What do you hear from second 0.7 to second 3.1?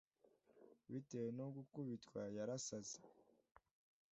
Bitewe no gukubitwa, yarasaze.